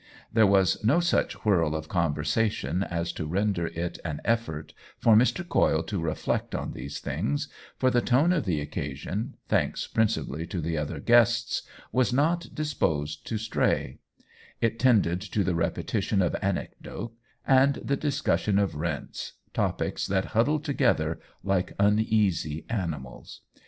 [0.33, 5.47] There was no such whirl of conversation as to render it an effort for Mr.
[5.47, 10.59] Coyle to reflect on these things, for the tone of the occasion, thanks principally to
[10.59, 11.61] the other guests,
[11.91, 13.99] was not disposed to stray—
[14.59, 17.13] it tended to the repetition of anecdote
[17.45, 23.41] and the discussion of rents, topics that huddled together like uneasy animals.